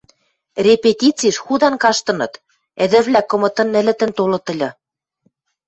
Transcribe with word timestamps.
Репетициш 0.67 1.35
худан 1.45 1.75
каштыныт, 1.83 2.33
ӹдӹрвлӓ 2.83 3.21
кымытын-нӹлӹтӹн 3.29 4.11
толыт 4.17 4.45
ыльы 4.53 4.69